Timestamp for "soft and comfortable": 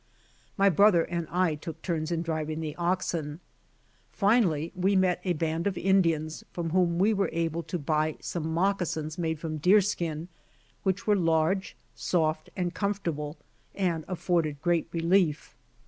11.93-13.37